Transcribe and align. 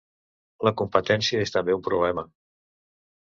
La 0.67 0.71
competència 0.81 1.43
és 1.49 1.53
també 1.57 1.77
un 1.81 1.85
problema. 1.89 2.25